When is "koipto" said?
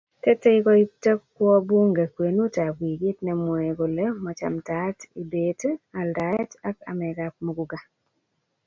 0.65-1.11